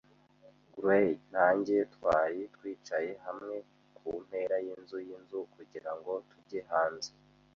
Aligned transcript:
Gray 0.77 1.09
na 1.33 1.45
njye 1.57 1.77
twari 1.93 2.39
twicaye 2.55 3.11
hamwe 3.25 3.55
kumpera 3.97 4.55
yinzu 4.65 4.97
yinzu, 5.07 5.37
kugirango 5.55 6.11
tujye 6.29 6.61
hanze 6.71 7.11